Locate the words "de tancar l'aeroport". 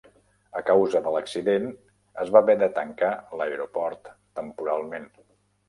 2.63-4.13